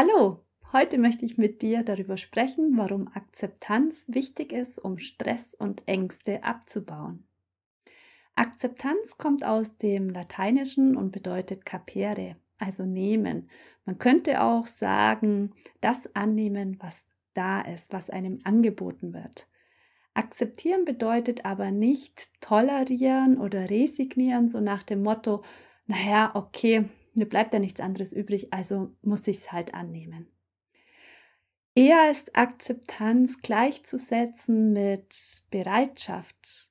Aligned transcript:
Hallo, 0.00 0.44
Heute 0.72 0.96
möchte 0.96 1.24
ich 1.24 1.38
mit 1.38 1.60
dir 1.60 1.82
darüber 1.82 2.16
sprechen, 2.16 2.76
warum 2.76 3.08
Akzeptanz 3.08 4.04
wichtig 4.06 4.52
ist, 4.52 4.78
um 4.78 4.98
Stress 4.98 5.54
und 5.54 5.82
Ängste 5.88 6.44
abzubauen. 6.44 7.26
Akzeptanz 8.36 9.18
kommt 9.18 9.44
aus 9.44 9.76
dem 9.76 10.08
Lateinischen 10.08 10.96
und 10.96 11.10
bedeutet 11.10 11.66
capere, 11.66 12.36
also 12.58 12.84
nehmen. 12.84 13.50
Man 13.86 13.98
könnte 13.98 14.40
auch 14.40 14.68
sagen, 14.68 15.50
das 15.80 16.14
annehmen, 16.14 16.76
was 16.78 17.08
da 17.34 17.60
ist, 17.62 17.92
was 17.92 18.08
einem 18.08 18.38
angeboten 18.44 19.12
wird. 19.12 19.48
Akzeptieren 20.14 20.84
bedeutet 20.84 21.44
aber 21.44 21.72
nicht 21.72 22.40
tolerieren 22.40 23.36
oder 23.36 23.68
resignieren, 23.68 24.46
so 24.46 24.60
nach 24.60 24.84
dem 24.84 25.02
Motto, 25.02 25.42
naja, 25.88 26.30
okay, 26.34 26.84
mir 27.18 27.28
bleibt 27.28 27.52
ja 27.52 27.60
nichts 27.60 27.80
anderes 27.80 28.12
übrig, 28.12 28.52
also 28.52 28.94
muss 29.02 29.26
ich 29.26 29.38
es 29.38 29.52
halt 29.52 29.74
annehmen. 29.74 30.28
Eher 31.74 32.10
ist 32.10 32.34
Akzeptanz 32.34 33.40
gleichzusetzen 33.40 34.72
mit 34.72 35.42
Bereitschaft. 35.50 36.68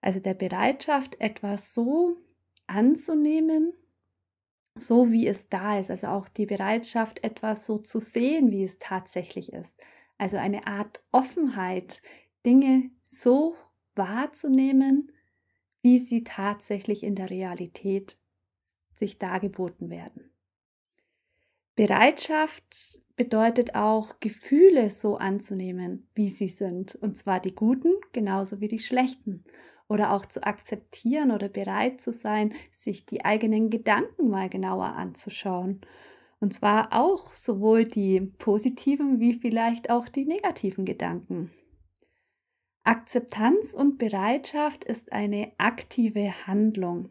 Also 0.00 0.20
der 0.20 0.34
Bereitschaft, 0.34 1.20
etwas 1.20 1.74
so 1.74 2.16
anzunehmen, 2.68 3.72
so 4.76 5.10
wie 5.10 5.26
es 5.26 5.48
da 5.48 5.80
ist. 5.80 5.90
Also 5.90 6.08
auch 6.08 6.28
die 6.28 6.46
Bereitschaft, 6.46 7.24
etwas 7.24 7.66
so 7.66 7.78
zu 7.78 7.98
sehen, 7.98 8.52
wie 8.52 8.62
es 8.62 8.78
tatsächlich 8.78 9.52
ist. 9.52 9.76
Also 10.16 10.36
eine 10.36 10.66
Art 10.66 11.02
Offenheit, 11.10 12.00
Dinge 12.44 12.90
so 13.02 13.56
wahrzunehmen, 13.96 15.10
wie 15.82 15.98
sie 15.98 16.22
tatsächlich 16.22 17.02
in 17.02 17.16
der 17.16 17.30
Realität 17.30 18.18
sich 18.96 19.18
dargeboten 19.18 19.90
werden. 19.90 20.30
Bereitschaft 21.76 23.00
bedeutet 23.16 23.74
auch, 23.74 24.20
Gefühle 24.20 24.90
so 24.90 25.16
anzunehmen, 25.16 26.08
wie 26.14 26.30
sie 26.30 26.48
sind, 26.48 26.94
und 26.94 27.16
zwar 27.16 27.40
die 27.40 27.54
guten 27.54 27.92
genauso 28.12 28.60
wie 28.60 28.68
die 28.68 28.78
schlechten. 28.78 29.44
Oder 29.88 30.12
auch 30.12 30.26
zu 30.26 30.42
akzeptieren 30.42 31.30
oder 31.30 31.48
bereit 31.48 32.00
zu 32.00 32.12
sein, 32.12 32.54
sich 32.72 33.06
die 33.06 33.24
eigenen 33.24 33.70
Gedanken 33.70 34.28
mal 34.28 34.48
genauer 34.48 34.86
anzuschauen. 34.86 35.80
Und 36.40 36.52
zwar 36.52 36.92
auch 36.92 37.34
sowohl 37.34 37.84
die 37.84 38.20
positiven 38.20 39.20
wie 39.20 39.34
vielleicht 39.34 39.90
auch 39.90 40.08
die 40.08 40.24
negativen 40.24 40.84
Gedanken. 40.84 41.52
Akzeptanz 42.82 43.74
und 43.74 43.98
Bereitschaft 43.98 44.84
ist 44.84 45.12
eine 45.12 45.52
aktive 45.58 46.46
Handlung. 46.46 47.10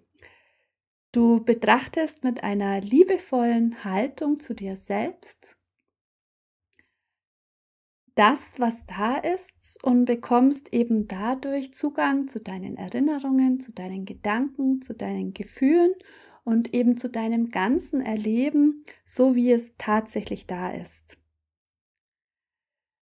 Du 1.15 1.41
betrachtest 1.41 2.25
mit 2.25 2.43
einer 2.43 2.81
liebevollen 2.81 3.85
Haltung 3.85 4.37
zu 4.37 4.53
dir 4.53 4.75
selbst 4.75 5.57
das, 8.15 8.59
was 8.59 8.85
da 8.85 9.15
ist 9.15 9.81
und 9.81 10.03
bekommst 10.03 10.73
eben 10.73 11.07
dadurch 11.07 11.73
Zugang 11.73 12.27
zu 12.27 12.41
deinen 12.41 12.75
Erinnerungen, 12.75 13.61
zu 13.61 13.71
deinen 13.71 14.03
Gedanken, 14.03 14.81
zu 14.81 14.93
deinen 14.93 15.33
Gefühlen 15.33 15.93
und 16.43 16.73
eben 16.73 16.97
zu 16.97 17.09
deinem 17.09 17.49
ganzen 17.49 18.01
Erleben, 18.01 18.83
so 19.05 19.35
wie 19.35 19.53
es 19.53 19.73
tatsächlich 19.77 20.47
da 20.47 20.73
ist. 20.73 21.17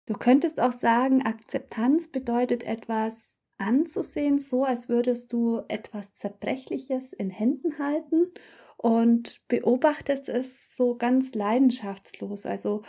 Du 0.07 0.15
könntest 0.15 0.59
auch 0.59 0.73
sagen, 0.73 1.23
Akzeptanz 1.23 2.09
bedeutet 2.09 2.65
etwas 2.65 3.40
anzusehen, 3.61 4.39
so 4.39 4.65
als 4.65 4.89
würdest 4.89 5.33
du 5.33 5.63
etwas 5.69 6.13
Zerbrechliches 6.13 7.13
in 7.13 7.31
Händen 7.31 7.79
halten 7.79 8.33
und 8.77 9.47
beobachtest 9.49 10.29
es 10.29 10.75
so 10.75 10.97
ganz 10.97 11.35
leidenschaftslos. 11.35 12.47
Also 12.47 12.83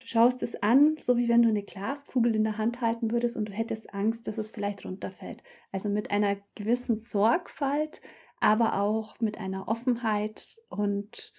du 0.00 0.06
schaust 0.06 0.42
es 0.42 0.62
an, 0.62 0.96
so 0.98 1.16
wie 1.16 1.28
wenn 1.28 1.42
du 1.42 1.48
eine 1.48 1.62
Glaskugel 1.62 2.36
in 2.36 2.44
der 2.44 2.58
Hand 2.58 2.80
halten 2.80 3.10
würdest 3.10 3.36
und 3.36 3.48
du 3.48 3.52
hättest 3.52 3.94
Angst, 3.94 4.26
dass 4.26 4.38
es 4.38 4.50
vielleicht 4.50 4.84
runterfällt. 4.84 5.42
Also 5.72 5.88
mit 5.88 6.10
einer 6.10 6.36
gewissen 6.54 6.96
Sorgfalt, 6.96 8.02
aber 8.40 8.80
auch 8.80 9.18
mit 9.20 9.38
einer 9.38 9.68
Offenheit 9.68 10.58
und 10.68 11.32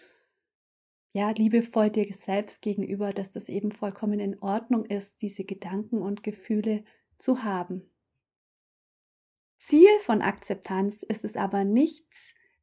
ja, 1.14 1.32
liebevoll 1.32 1.90
dir 1.90 2.12
selbst 2.14 2.62
gegenüber, 2.62 3.12
dass 3.12 3.32
das 3.32 3.50
eben 3.50 3.72
vollkommen 3.72 4.20
in 4.20 4.40
Ordnung 4.40 4.86
ist, 4.86 5.22
diese 5.22 5.44
Gedanken 5.44 6.02
und 6.02 6.24
Gefühle 6.24 6.84
zu 7.18 7.44
haben. 7.44 7.91
Ziel 9.64 10.00
von 10.00 10.24
Akzeptanz 10.24 11.04
ist 11.04 11.24
es 11.24 11.38
aber 11.38 11.64
nicht, 11.64 12.04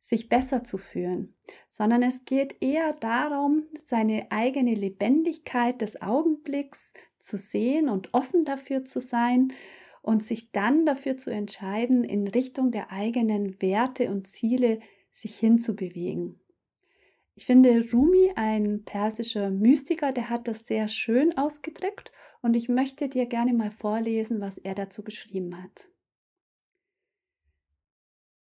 sich 0.01 0.29
besser 0.29 0.65
zu 0.65 0.79
fühlen, 0.79 1.37
sondern 1.71 2.03
es 2.03 2.25
geht 2.25 2.61
eher 2.61 2.93
darum, 2.95 3.69
seine 3.87 4.33
eigene 4.33 4.75
Lebendigkeit 4.75 5.81
des 5.81 6.03
Augenblicks 6.03 6.95
zu 7.17 7.39
sehen 7.39 7.89
und 7.89 8.15
offen 8.15 8.45
dafür 8.45 8.85
zu 8.85 9.01
sein 9.01 9.53
und 10.03 10.25
sich 10.25 10.51
dann 10.51 10.87
dafür 10.87 11.17
zu 11.17 11.31
entscheiden, 11.31 12.03
in 12.03 12.27
Richtung 12.27 12.73
der 12.73 12.91
eigenen 12.91 13.63
Werte 13.63 14.11
und 14.11 14.27
Ziele 14.27 14.81
sich 15.13 15.37
hinzubewegen. 15.37 16.41
Ich 17.37 17.47
finde 17.47 17.89
Rumi, 17.93 18.33
ein 18.35 18.83
persischer 18.85 19.51
Mystiker, 19.51 20.11
der 20.11 20.31
hat 20.31 20.49
das 20.49 20.67
sehr 20.67 20.89
schön 20.89 21.39
ausgedrückt 21.39 22.11
und 22.43 22.57
ich 22.57 22.69
möchte 22.69 23.09
dir 23.09 23.27
gerne 23.27 23.53
mal 23.53 23.71
vorlesen, 23.71 24.41
was 24.41 24.59
er 24.59 24.75
dazu 24.75 25.05
geschrieben 25.05 25.63
hat. 25.63 25.89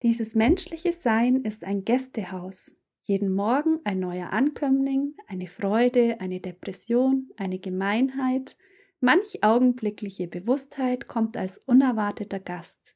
Dieses 0.04 0.36
menschliche 0.36 0.92
Sein 0.92 1.44
ist 1.44 1.64
ein 1.64 1.84
Gästehaus. 1.84 2.76
Jeden 3.04 3.34
Morgen 3.34 3.80
ein 3.84 4.00
neuer 4.00 4.32
Ankömmling, 4.32 5.16
eine 5.28 5.48
Freude, 5.48 6.20
eine 6.20 6.40
Depression, 6.40 7.30
eine 7.38 7.60
Gemeinheit, 7.60 8.58
manch 9.00 9.44
augenblickliche 9.44 10.28
Bewusstheit 10.28 11.08
kommt 11.08 11.38
als 11.38 11.60
unerwarteter 11.60 12.40
Gast. 12.40 12.96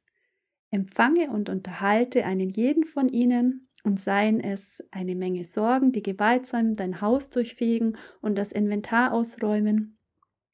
Empfange 0.72 1.30
und 1.30 1.50
unterhalte 1.50 2.26
einen 2.26 2.50
jeden 2.50 2.84
von 2.84 3.08
ihnen, 3.10 3.70
und 3.84 4.00
seien 4.00 4.40
es 4.40 4.84
eine 4.92 5.16
Menge 5.16 5.44
Sorgen, 5.44 5.92
die 5.92 6.04
gewaltsam 6.04 6.76
dein 6.76 7.02
Haus 7.02 7.30
durchfegen 7.30 7.98
und 8.22 8.38
das 8.38 8.52
Inventar 8.52 9.14
ausräumen. 9.14 9.98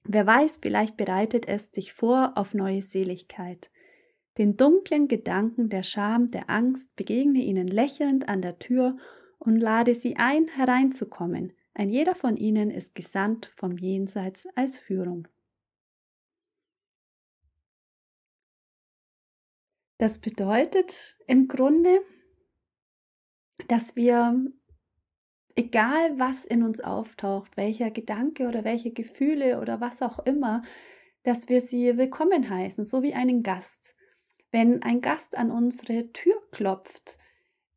Wer 0.04 0.28
weiß, 0.28 0.60
vielleicht 0.62 0.98
bereitet 0.98 1.48
es 1.48 1.72
dich 1.72 1.94
vor 1.94 2.34
auf 2.36 2.54
neue 2.54 2.82
Seligkeit. 2.82 3.72
Den 4.38 4.58
dunklen 4.58 5.08
Gedanken 5.08 5.70
der 5.70 5.84
Scham, 5.84 6.30
der 6.30 6.50
Angst 6.50 6.96
begegne 6.96 7.40
ihnen 7.40 7.68
lächelnd 7.68 8.28
an 8.28 8.42
der 8.42 8.60
Tür 8.60 8.98
und 9.40 9.58
lade 9.58 9.96
sie 9.96 10.18
ein, 10.18 10.48
hereinzukommen. 10.50 11.54
Ein 11.74 11.90
jeder 11.90 12.16
von 12.16 12.36
ihnen 12.36 12.70
ist 12.70 12.96
gesandt 12.96 13.54
vom 13.56 13.78
Jenseits 13.78 14.48
als 14.56 14.78
Führung. 14.78 15.28
Das 19.98 20.20
bedeutet 20.20 21.18
im 21.28 21.48
Grunde, 21.48 22.02
dass 23.70 23.96
wir, 23.96 24.46
egal 25.56 26.20
was 26.20 26.44
in 26.44 26.64
uns 26.64 26.82
auftaucht, 26.82 27.56
welcher 27.56 27.92
Gedanke 27.92 28.48
oder 28.48 28.66
welche 28.66 28.92
Gefühle 28.92 29.62
oder 29.62 29.80
was 29.80 30.02
auch 30.02 30.20
immer, 30.20 30.64
dass 31.24 31.48
wir 31.48 31.62
sie 31.62 31.98
willkommen 31.98 32.50
heißen, 32.50 32.84
so 32.84 33.02
wie 33.04 33.14
einen 33.14 33.42
Gast. 33.42 33.95
Wenn 34.56 34.84
ein 34.84 35.02
Gast 35.02 35.38
an 35.38 35.52
unsere 35.52 36.14
Tür 36.14 36.42
klopft, 36.52 37.18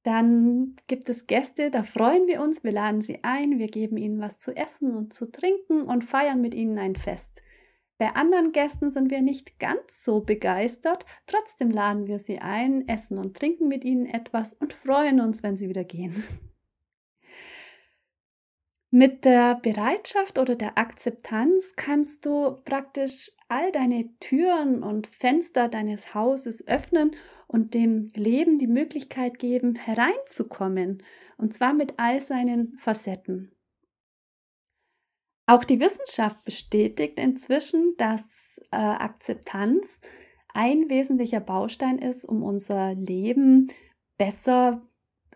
dann 0.04 0.76
gibt 0.86 1.08
es 1.08 1.26
Gäste, 1.26 1.72
da 1.72 1.82
freuen 1.82 2.28
wir 2.28 2.40
uns, 2.40 2.62
wir 2.62 2.70
laden 2.70 3.00
sie 3.00 3.24
ein, 3.24 3.58
wir 3.58 3.66
geben 3.66 3.96
ihnen 3.96 4.20
was 4.20 4.38
zu 4.38 4.54
essen 4.54 4.94
und 4.94 5.12
zu 5.12 5.28
trinken 5.28 5.82
und 5.82 6.04
feiern 6.04 6.40
mit 6.40 6.54
ihnen 6.54 6.78
ein 6.78 6.94
Fest. 6.94 7.42
Bei 7.98 8.14
anderen 8.14 8.52
Gästen 8.52 8.90
sind 8.90 9.10
wir 9.10 9.22
nicht 9.22 9.58
ganz 9.58 10.04
so 10.04 10.20
begeistert, 10.20 11.04
trotzdem 11.26 11.72
laden 11.72 12.06
wir 12.06 12.20
sie 12.20 12.38
ein, 12.38 12.86
essen 12.86 13.18
und 13.18 13.36
trinken 13.36 13.66
mit 13.66 13.84
ihnen 13.84 14.06
etwas 14.06 14.54
und 14.54 14.72
freuen 14.72 15.18
uns, 15.18 15.42
wenn 15.42 15.56
sie 15.56 15.68
wieder 15.68 15.82
gehen. 15.82 16.22
Mit 18.90 19.26
der 19.26 19.56
Bereitschaft 19.56 20.38
oder 20.38 20.56
der 20.56 20.78
Akzeptanz 20.78 21.74
kannst 21.76 22.24
du 22.24 22.56
praktisch 22.64 23.30
all 23.48 23.70
deine 23.70 24.08
Türen 24.18 24.82
und 24.82 25.06
Fenster 25.06 25.68
deines 25.68 26.14
Hauses 26.14 26.66
öffnen 26.66 27.14
und 27.46 27.74
dem 27.74 28.10
Leben 28.14 28.58
die 28.58 28.66
Möglichkeit 28.66 29.38
geben, 29.38 29.74
hereinzukommen, 29.74 31.02
und 31.36 31.52
zwar 31.52 31.74
mit 31.74 31.94
all 31.98 32.20
seinen 32.20 32.78
Facetten. 32.78 33.52
Auch 35.46 35.64
die 35.64 35.80
Wissenschaft 35.80 36.42
bestätigt 36.44 37.18
inzwischen, 37.18 37.94
dass 37.96 38.60
äh, 38.70 38.76
Akzeptanz 38.76 40.00
ein 40.52 40.90
wesentlicher 40.90 41.40
Baustein 41.40 41.98
ist, 41.98 42.24
um 42.24 42.42
unser 42.42 42.94
Leben 42.94 43.68
besser, 44.18 44.82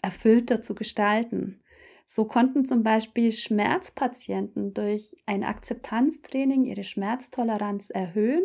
erfüllter 0.03 0.61
zu 0.61 0.75
gestalten. 0.75 1.62
So 2.07 2.25
konnten 2.25 2.65
zum 2.65 2.83
Beispiel 2.83 3.33
Schmerzpatienten 3.33 4.75
durch 4.75 5.17
ein 5.27 5.45
Akzeptanztraining 5.45 6.65
ihre 6.65 6.85
Schmerztoleranz 6.85 7.91
erhöhen 7.91 8.45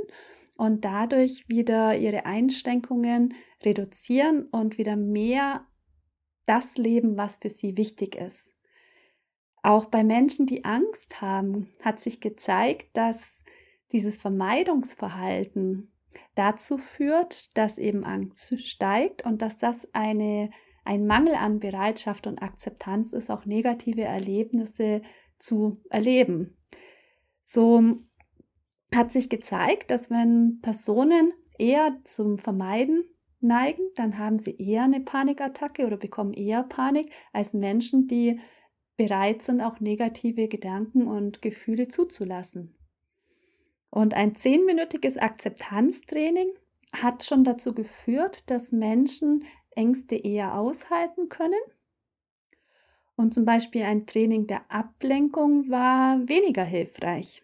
und 0.58 0.86
dadurch 0.86 1.48
wieder 1.48 1.98
ihre 1.98 2.26
Einschränkungen 2.26 3.34
reduzieren 3.64 4.46
und 4.46 4.78
wieder 4.78 4.96
mehr 4.96 5.66
das 6.46 6.78
leben, 6.78 7.18
was 7.18 7.38
für 7.38 7.50
sie 7.50 7.78
wichtig 7.78 8.16
ist. 8.16 8.54
Auch 9.62 9.86
bei 9.86 10.04
Menschen, 10.04 10.46
die 10.46 10.64
Angst 10.64 11.22
haben, 11.22 11.70
hat 11.82 12.00
sich 12.00 12.22
gezeigt, 12.22 12.96
dass 12.96 13.44
dieses 13.92 14.18
Vermeidungsverhalten 14.18 15.92
dazu 16.36 16.78
führt, 16.78 17.58
dass 17.58 17.78
eben 17.78 18.04
Angst 18.04 18.60
steigt 18.62 19.26
und 19.26 19.42
dass 19.42 19.58
das 19.58 19.94
eine, 19.94 20.52
ein 20.88 21.06
Mangel 21.06 21.36
an 21.36 21.60
Bereitschaft 21.60 22.28
und 22.28 22.42
Akzeptanz 22.42 23.12
ist, 23.12 23.30
auch 23.30 23.46
negative 23.46 24.04
Erlebnisse 24.04 25.02
zu 25.38 25.82
erleben. 25.90 26.58
So 27.44 27.98
hat 28.96 29.12
sich 29.12 29.30
gezeigt, 29.30 29.92
dass 29.92 30.10
wenn 30.10 30.60
Personen 30.62 31.34
eher 31.60 31.98
zum 32.04 32.38
Vermeiden 32.38 33.04
neigen, 33.42 33.84
dann 33.96 34.18
haben 34.18 34.40
sie 34.40 34.56
eher 34.58 34.84
eine 34.84 35.02
Panikattacke 35.02 35.86
oder 35.86 35.98
bekommen 35.98 36.34
eher 36.34 36.64
Panik 36.64 37.12
als 37.34 37.54
Menschen, 37.54 38.08
die 38.08 38.40
bereit 38.96 39.42
sind, 39.42 39.62
auch 39.62 39.82
negative 39.82 40.48
Gedanken 40.48 41.08
und 41.08 41.42
Gefühle 41.42 41.90
zuzulassen. 41.90 42.76
Und 43.90 44.14
ein 44.14 44.36
zehnminütiges 44.36 45.18
Akzeptanztraining 45.18 46.50
hat 46.94 47.26
schon 47.26 47.44
dazu 47.44 47.74
geführt, 47.74 48.50
dass 48.50 48.72
Menschen 48.72 49.44
Ängste 49.78 50.16
eher 50.16 50.58
aushalten 50.58 51.30
können. 51.30 51.62
Und 53.16 53.34
zum 53.34 53.46
Beispiel 53.46 53.84
ein 53.84 54.06
Training 54.06 54.48
der 54.48 54.70
Ablenkung 54.72 55.70
war 55.70 56.28
weniger 56.28 56.64
hilfreich. 56.64 57.44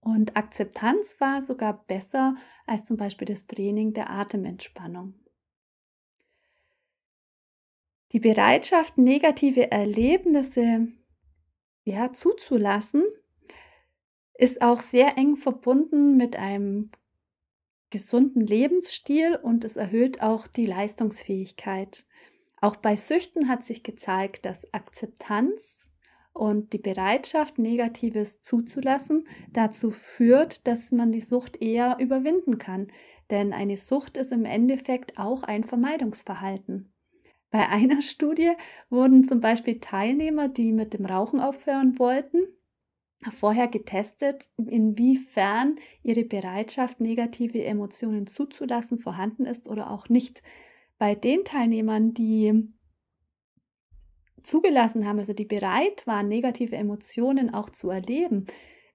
Und 0.00 0.36
Akzeptanz 0.36 1.20
war 1.20 1.42
sogar 1.42 1.84
besser 1.86 2.34
als 2.66 2.84
zum 2.84 2.96
Beispiel 2.96 3.26
das 3.26 3.46
Training 3.46 3.92
der 3.92 4.10
Atementspannung. 4.10 5.14
Die 8.12 8.20
Bereitschaft, 8.20 8.96
negative 8.96 9.70
Erlebnisse 9.70 10.88
ja, 11.84 12.12
zuzulassen, 12.12 13.04
ist 14.34 14.62
auch 14.62 14.80
sehr 14.80 15.18
eng 15.18 15.36
verbunden 15.36 16.16
mit 16.16 16.36
einem 16.36 16.90
gesunden 17.90 18.46
Lebensstil 18.46 19.38
und 19.42 19.64
es 19.64 19.76
erhöht 19.76 20.20
auch 20.22 20.46
die 20.46 20.66
Leistungsfähigkeit. 20.66 22.04
Auch 22.60 22.76
bei 22.76 22.96
Süchten 22.96 23.48
hat 23.48 23.62
sich 23.62 23.82
gezeigt, 23.82 24.44
dass 24.44 24.72
Akzeptanz 24.74 25.90
und 26.32 26.72
die 26.72 26.78
Bereitschaft, 26.78 27.58
Negatives 27.58 28.40
zuzulassen, 28.40 29.26
dazu 29.52 29.90
führt, 29.90 30.66
dass 30.66 30.92
man 30.92 31.12
die 31.12 31.20
Sucht 31.20 31.60
eher 31.60 31.96
überwinden 32.00 32.58
kann. 32.58 32.88
Denn 33.30 33.52
eine 33.52 33.76
Sucht 33.76 34.16
ist 34.16 34.32
im 34.32 34.44
Endeffekt 34.44 35.18
auch 35.18 35.42
ein 35.42 35.64
Vermeidungsverhalten. 35.64 36.92
Bei 37.50 37.68
einer 37.68 38.02
Studie 38.02 38.52
wurden 38.90 39.24
zum 39.24 39.40
Beispiel 39.40 39.80
Teilnehmer, 39.80 40.48
die 40.48 40.72
mit 40.72 40.94
dem 40.94 41.06
Rauchen 41.06 41.40
aufhören 41.40 41.98
wollten, 41.98 42.42
vorher 43.30 43.68
getestet, 43.68 44.48
inwiefern 44.56 45.76
ihre 46.02 46.24
Bereitschaft, 46.24 47.00
negative 47.00 47.64
Emotionen 47.64 48.26
zuzulassen, 48.26 48.98
vorhanden 48.98 49.44
ist 49.44 49.68
oder 49.68 49.90
auch 49.90 50.08
nicht. 50.08 50.42
Bei 50.98 51.14
den 51.14 51.44
Teilnehmern, 51.44 52.14
die 52.14 52.72
zugelassen 54.42 55.06
haben, 55.06 55.18
also 55.18 55.32
die 55.32 55.44
bereit 55.44 56.06
waren, 56.06 56.28
negative 56.28 56.76
Emotionen 56.76 57.52
auch 57.52 57.70
zu 57.70 57.90
erleben, 57.90 58.46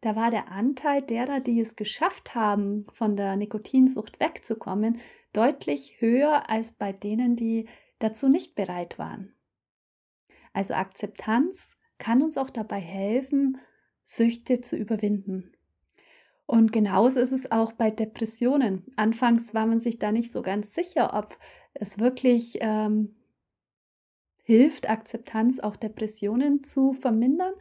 da 0.01 0.17
war 0.17 0.31
der 0.31 0.51
Anteil 0.51 1.01
derer, 1.01 1.39
die 1.39 1.61
es 1.61 1.77
geschafft 1.77 2.35
haben, 2.35 2.85
von 2.91 3.15
der 3.15 3.37
Nikotinsucht 3.37 4.19
wegzukommen, 4.19 4.99
deutlich 5.31 6.01
höher 6.01 6.49
als 6.49 6.71
bei 6.71 6.91
denen, 6.91 7.37
die 7.37 7.69
dazu 7.99 8.27
nicht 8.27 8.53
bereit 8.55 8.99
waren. 8.99 9.33
Also 10.51 10.73
Akzeptanz 10.73 11.77
kann 11.99 12.21
uns 12.21 12.37
auch 12.37 12.49
dabei 12.49 12.79
helfen, 12.79 13.57
Süchte 14.03 14.61
zu 14.61 14.75
überwinden. 14.75 15.51
Und 16.45 16.71
genauso 16.71 17.19
ist 17.19 17.31
es 17.31 17.51
auch 17.51 17.71
bei 17.71 17.89
Depressionen. 17.89 18.83
Anfangs 18.95 19.53
war 19.53 19.65
man 19.65 19.79
sich 19.79 19.97
da 19.97 20.11
nicht 20.11 20.31
so 20.31 20.41
ganz 20.41 20.73
sicher, 20.73 21.13
ob 21.13 21.37
es 21.73 21.99
wirklich 21.99 22.57
ähm, 22.61 23.15
hilft, 24.43 24.89
Akzeptanz 24.89 25.59
auch 25.59 25.75
Depressionen 25.75 26.63
zu 26.63 26.93
vermindern. 26.93 27.53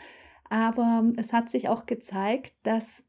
Aber 0.51 1.11
es 1.17 1.33
hat 1.33 1.49
sich 1.49 1.69
auch 1.69 1.87
gezeigt, 1.87 2.55
dass 2.65 3.05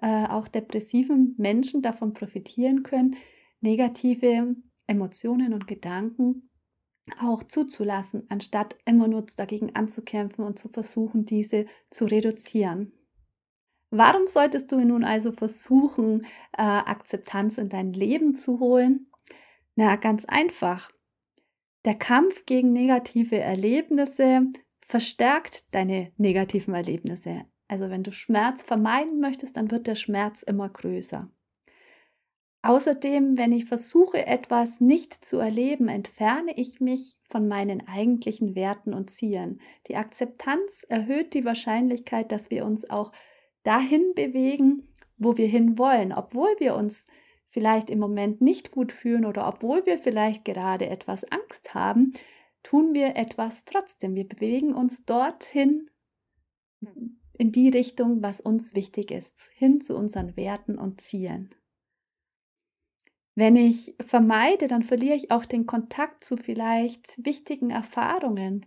äh, 0.00 0.26
auch 0.26 0.48
depressiven 0.48 1.34
Menschen 1.38 1.82
davon 1.82 2.12
profitieren 2.14 2.82
können, 2.82 3.16
negative 3.60 4.56
Emotionen 4.86 5.54
und 5.54 5.68
Gedanken 5.68 6.50
auch 7.20 7.42
zuzulassen, 7.42 8.26
anstatt 8.28 8.76
immer 8.84 9.08
nur 9.08 9.22
dagegen 9.36 9.74
anzukämpfen 9.74 10.44
und 10.44 10.58
zu 10.58 10.68
versuchen, 10.68 11.24
diese 11.24 11.66
zu 11.90 12.04
reduzieren. 12.04 12.92
Warum 13.90 14.26
solltest 14.26 14.72
du 14.72 14.80
nun 14.80 15.04
also 15.04 15.32
versuchen, 15.32 16.24
äh, 16.56 16.62
Akzeptanz 16.62 17.58
in 17.58 17.68
dein 17.68 17.92
Leben 17.92 18.34
zu 18.34 18.58
holen? 18.58 19.10
Na, 19.74 19.96
ganz 19.96 20.24
einfach. 20.24 20.90
Der 21.84 21.94
Kampf 21.94 22.46
gegen 22.46 22.72
negative 22.72 23.38
Erlebnisse 23.38 24.46
verstärkt 24.86 25.74
deine 25.74 26.12
negativen 26.16 26.74
Erlebnisse. 26.74 27.44
Also 27.68 27.90
wenn 27.90 28.02
du 28.02 28.12
Schmerz 28.12 28.62
vermeiden 28.62 29.18
möchtest, 29.18 29.56
dann 29.56 29.70
wird 29.70 29.86
der 29.86 29.94
Schmerz 29.94 30.42
immer 30.42 30.68
größer. 30.68 31.30
Außerdem, 32.64 33.36
wenn 33.36 33.50
ich 33.50 33.64
versuche, 33.64 34.24
etwas 34.24 34.80
nicht 34.80 35.12
zu 35.12 35.38
erleben, 35.38 35.88
entferne 35.88 36.56
ich 36.56 36.80
mich 36.80 37.18
von 37.28 37.48
meinen 37.48 37.88
eigentlichen 37.88 38.54
Werten 38.54 38.94
und 38.94 39.10
Zielen. 39.10 39.60
Die 39.88 39.96
Akzeptanz 39.96 40.86
erhöht 40.88 41.34
die 41.34 41.44
Wahrscheinlichkeit, 41.44 42.30
dass 42.30 42.50
wir 42.50 42.64
uns 42.64 42.88
auch 42.88 43.10
dahin 43.64 44.12
bewegen, 44.14 44.94
wo 45.16 45.36
wir 45.36 45.48
hinwollen, 45.48 46.12
obwohl 46.12 46.54
wir 46.58 46.76
uns 46.76 47.06
vielleicht 47.48 47.90
im 47.90 47.98
Moment 47.98 48.40
nicht 48.40 48.70
gut 48.70 48.92
fühlen 48.92 49.26
oder 49.26 49.48
obwohl 49.48 49.84
wir 49.84 49.98
vielleicht 49.98 50.44
gerade 50.44 50.88
etwas 50.88 51.24
Angst 51.24 51.74
haben, 51.74 52.12
tun 52.62 52.94
wir 52.94 53.16
etwas 53.16 53.64
trotzdem. 53.64 54.14
Wir 54.14 54.26
bewegen 54.26 54.72
uns 54.72 55.04
dorthin 55.04 55.90
in 57.32 57.50
die 57.50 57.68
Richtung, 57.68 58.22
was 58.22 58.40
uns 58.40 58.74
wichtig 58.74 59.10
ist, 59.10 59.50
hin 59.54 59.80
zu 59.80 59.96
unseren 59.96 60.36
Werten 60.36 60.78
und 60.78 61.00
Zielen. 61.00 61.50
Wenn 63.34 63.56
ich 63.56 63.94
vermeide, 64.04 64.68
dann 64.68 64.82
verliere 64.82 65.16
ich 65.16 65.30
auch 65.30 65.44
den 65.44 65.66
Kontakt 65.66 66.22
zu 66.22 66.36
vielleicht 66.36 67.24
wichtigen 67.24 67.70
Erfahrungen, 67.70 68.66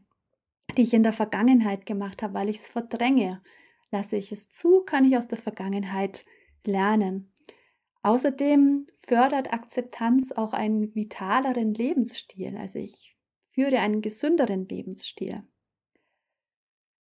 die 0.75 0.81
ich 0.81 0.93
in 0.93 1.03
der 1.03 1.13
Vergangenheit 1.13 1.86
gemacht 1.86 2.24
habe, 2.24 2.34
weil 2.34 2.50
ich 2.50 2.57
es 2.57 2.67
verdränge. 2.67 3.43
Lasse 3.91 4.15
ich 4.17 4.31
es 4.31 4.50
zu, 4.50 4.81
kann 4.81 5.05
ich 5.05 5.17
aus 5.17 5.27
der 5.27 5.38
Vergangenheit 5.38 6.25
lernen. 6.65 7.31
Außerdem 8.01 8.88
fördert 9.07 9.53
Akzeptanz 9.53 10.31
auch 10.31 10.53
einen 10.53 10.93
vitaleren 10.95 11.74
Lebensstil. 11.74 12.57
Also 12.57 12.79
ich 12.79 13.15
führe 13.51 13.79
einen 13.79 14.01
gesünderen 14.01 14.67
Lebensstil. 14.67 15.43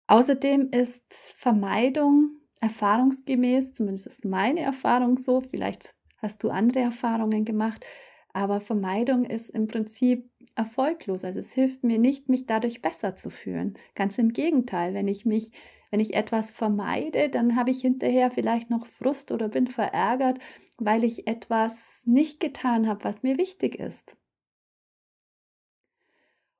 Außerdem 0.07 0.71
ist 0.73 1.33
Vermeidung 1.37 2.40
erfahrungsgemäß, 2.61 3.75
zumindest 3.75 4.07
ist 4.07 4.25
meine 4.25 4.61
Erfahrung 4.61 5.17
so, 5.17 5.40
vielleicht 5.40 5.95
hast 6.21 6.43
du 6.43 6.50
andere 6.50 6.81
Erfahrungen 6.81 7.45
gemacht, 7.45 7.85
aber 8.33 8.61
Vermeidung 8.61 9.25
ist 9.25 9.50
im 9.50 9.67
Prinzip 9.67 10.31
erfolglos. 10.55 11.25
Also 11.25 11.41
es 11.41 11.53
hilft 11.53 11.83
mir 11.83 11.99
nicht, 11.99 12.29
mich 12.29 12.47
dadurch 12.47 12.83
besser 12.83 13.17
zu 13.17 13.31
fühlen. 13.31 13.77
Ganz 13.95 14.19
im 14.19 14.33
Gegenteil, 14.33 14.95
wenn 14.95 15.09
ich 15.09 15.25
mich 15.25 15.53
wenn 15.91 16.00
ich 16.00 16.15
etwas 16.15 16.53
vermeide, 16.53 17.29
dann 17.29 17.57
habe 17.57 17.71
ich 17.71 17.81
hinterher 17.81 18.31
vielleicht 18.31 18.71
noch 18.71 18.87
Frust 18.87 19.33
oder 19.33 19.49
bin 19.49 19.67
verärgert, 19.67 20.39
weil 20.79 21.05
ich 21.05 21.27
etwas 21.27 22.03
nicht 22.07 22.41
getan 22.41 22.87
habe, 22.89 23.05
was 23.05 23.23
mir 23.23 23.39
wichtig 23.39 23.77
ist. 23.77 24.17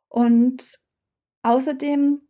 Und 0.09 0.81
außerdem 1.43 2.21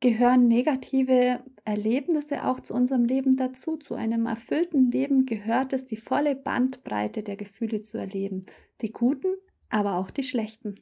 gehören 0.00 0.48
negative 0.48 1.42
Erlebnisse 1.64 2.44
auch 2.44 2.60
zu 2.60 2.74
unserem 2.74 3.04
Leben 3.04 3.36
dazu. 3.36 3.76
Zu 3.76 3.94
einem 3.94 4.26
erfüllten 4.26 4.90
Leben 4.90 5.26
gehört 5.26 5.72
es, 5.72 5.86
die 5.86 5.96
volle 5.96 6.36
Bandbreite 6.36 7.22
der 7.22 7.36
Gefühle 7.36 7.82
zu 7.82 7.98
erleben. 7.98 8.46
Die 8.80 8.92
guten, 8.92 9.34
aber 9.68 9.96
auch 9.96 10.10
die 10.10 10.22
schlechten. 10.22 10.80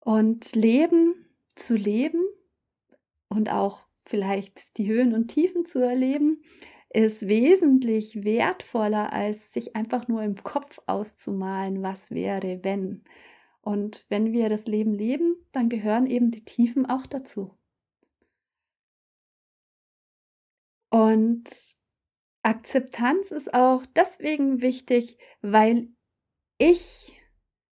Und 0.00 0.54
Leben 0.54 1.14
zu 1.54 1.74
leben 1.74 2.24
und 3.28 3.50
auch 3.50 3.86
vielleicht 4.04 4.76
die 4.78 4.88
Höhen 4.88 5.14
und 5.14 5.28
Tiefen 5.28 5.64
zu 5.64 5.78
erleben, 5.80 6.42
ist 6.90 7.28
wesentlich 7.28 8.24
wertvoller, 8.24 9.12
als 9.12 9.52
sich 9.52 9.76
einfach 9.76 10.08
nur 10.08 10.22
im 10.22 10.36
Kopf 10.36 10.78
auszumalen, 10.86 11.82
was 11.82 12.10
wäre, 12.10 12.60
wenn. 12.62 13.02
Und 13.62 14.04
wenn 14.08 14.32
wir 14.32 14.48
das 14.48 14.66
Leben 14.66 14.92
leben, 14.92 15.36
dann 15.52 15.68
gehören 15.68 16.06
eben 16.06 16.30
die 16.30 16.44
Tiefen 16.44 16.84
auch 16.84 17.06
dazu. 17.06 17.56
Und 20.90 21.48
Akzeptanz 22.42 23.30
ist 23.30 23.54
auch 23.54 23.86
deswegen 23.96 24.60
wichtig, 24.60 25.16
weil 25.40 25.88
ich 26.58 27.18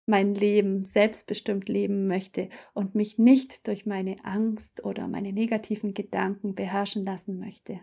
mein 0.05 0.35
Leben 0.35 0.83
selbstbestimmt 0.83 1.67
leben 1.69 2.07
möchte 2.07 2.49
und 2.73 2.95
mich 2.95 3.17
nicht 3.17 3.67
durch 3.67 3.85
meine 3.85 4.23
Angst 4.23 4.83
oder 4.85 5.07
meine 5.07 5.33
negativen 5.33 5.93
Gedanken 5.93 6.55
beherrschen 6.55 7.03
lassen 7.03 7.39
möchte. 7.39 7.79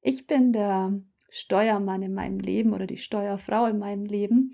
Ich 0.00 0.26
bin 0.26 0.52
der 0.52 1.00
Steuermann 1.30 2.02
in 2.02 2.14
meinem 2.14 2.38
Leben 2.40 2.72
oder 2.72 2.86
die 2.86 2.96
Steuerfrau 2.96 3.66
in 3.66 3.78
meinem 3.78 4.04
Leben 4.04 4.52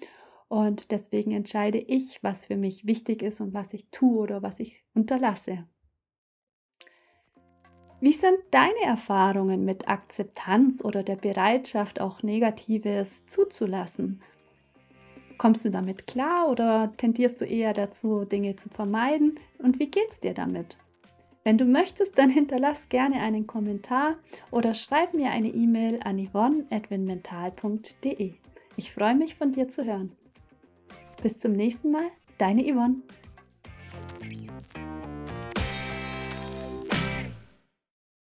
und 0.48 0.90
deswegen 0.90 1.32
entscheide 1.32 1.78
ich, 1.78 2.22
was 2.22 2.46
für 2.46 2.56
mich 2.56 2.86
wichtig 2.86 3.22
ist 3.22 3.40
und 3.40 3.54
was 3.54 3.72
ich 3.74 3.88
tue 3.90 4.18
oder 4.18 4.42
was 4.42 4.60
ich 4.60 4.84
unterlasse. 4.94 5.66
Wie 8.00 8.12
sind 8.12 8.38
deine 8.50 8.82
Erfahrungen 8.84 9.64
mit 9.64 9.88
Akzeptanz 9.88 10.84
oder 10.84 11.02
der 11.02 11.16
Bereitschaft, 11.16 12.00
auch 12.00 12.22
Negatives 12.22 13.24
zuzulassen? 13.26 14.20
Kommst 15.38 15.64
du 15.64 15.70
damit 15.70 16.06
klar 16.06 16.50
oder 16.50 16.92
tendierst 16.96 17.40
du 17.40 17.46
eher 17.46 17.72
dazu, 17.72 18.24
Dinge 18.24 18.56
zu 18.56 18.68
vermeiden? 18.68 19.40
Und 19.58 19.78
wie 19.78 19.90
geht's 19.90 20.20
dir 20.20 20.34
damit? 20.34 20.76
Wenn 21.44 21.56
du 21.58 21.64
möchtest, 21.64 22.18
dann 22.18 22.30
hinterlass 22.30 22.88
gerne 22.88 23.20
einen 23.20 23.46
Kommentar 23.46 24.16
oder 24.50 24.74
schreib 24.74 25.14
mir 25.14 25.30
eine 25.30 25.48
E-Mail 25.48 26.00
an 26.04 26.18
yvonne.mental.de. 26.18 28.34
Ich 28.76 28.92
freue 28.92 29.14
mich, 29.14 29.36
von 29.36 29.52
dir 29.52 29.68
zu 29.68 29.84
hören. 29.84 30.10
Bis 31.24 31.38
zum 31.38 31.52
nächsten 31.52 31.90
Mal, 31.90 32.10
deine 32.36 32.70
Yvonne. 32.70 32.96